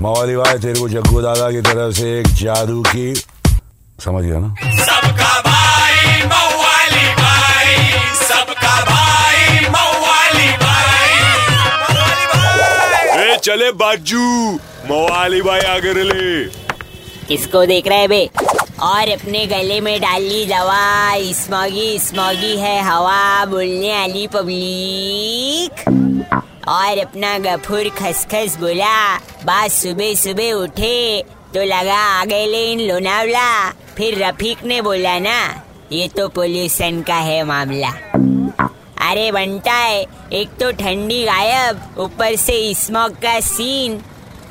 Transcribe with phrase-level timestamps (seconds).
[0.00, 3.14] मवाली भाई तेरे को जग्गू दादा की तरफ़ से एक जादू की
[4.04, 4.48] समझ गया ना?
[4.84, 7.76] सबका भाई मवाली भाई।
[8.14, 11.14] सबका भाई मवाली भाई।
[13.24, 14.26] ए चले बाजू।
[14.90, 16.44] मवाली भाई आगे ले
[17.28, 18.30] किसको देख रहे बे?
[18.80, 20.84] और अपने गले में डाल ली दवा।
[21.34, 25.72] स्मॉगी स्मॉगी है हवा बोलने वाली पब्लिक।
[26.68, 31.22] और अपना गफूर खसखस बोला। बात सुबह सुबह उठे
[31.54, 35.62] तो लगा आ गए ले इन लोनावला। फिर रफीक ने बोला, ना,
[35.92, 37.90] ये तो पोल्यूशन का है मामला।
[39.10, 44.00] अरे बनता है, एक तो ठंडी गायब, ऊपर से स्मोक का सीन।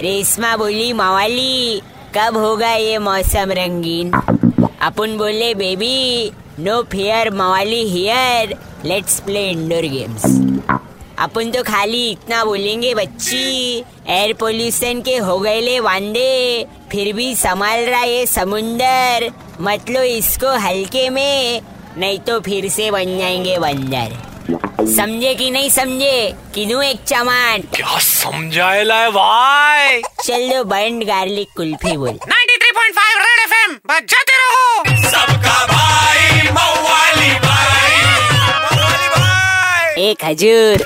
[0.02, 1.82] रेशमा बोली, मवाली,
[2.18, 4.12] कब होगा ये मौसम रंगीन?
[4.82, 10.24] अपन बोले, बेबी नो फियर मवाली here let's play indoor games
[11.20, 17.36] अपन तो खाली इतना बोलेंगे बच्ची। एयर पोल्यूशन के हो गए ले वांदे। फिर भी
[17.36, 19.30] संभाल रहा ये समुंदर।
[19.62, 21.62] मतलब इसको हल्के में
[21.98, 24.18] नहीं तो फिर से बन जाएँगे बंदर।
[24.96, 26.34] समझे कि नहीं समझे?
[26.56, 30.02] किनू एक चमान। क्या समझाएला है भाई?
[30.24, 38.02] चल दो बंड गार्लिक कुल्फी बोल। 93.5 रेड एफएम बजाते रहो। सबका भाई मवाली भाई।
[38.76, 40.86] मवाली भाई एक हजूर